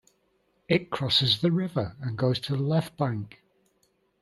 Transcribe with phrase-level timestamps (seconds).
[0.67, 3.43] It crosses the river and goes to the left bank.